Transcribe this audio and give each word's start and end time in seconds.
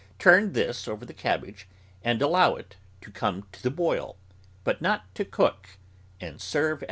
Turn 0.17 0.53
this 0.53 0.87
over 0.87 1.05
the 1.05 1.13
cabbage 1.13 1.67
and 2.03 2.23
allow 2.23 2.55
it 2.55 2.75
to 3.01 3.11
come 3.11 3.45
to 3.51 3.61
the 3.61 3.69
boil, 3.69 4.17
but 4.63 4.81
not 4.81 5.13
to 5.13 5.23
cook, 5.23 5.77
and 6.19 6.41
serve 6.41 6.69
at 6.69 6.71
once. 6.71 6.79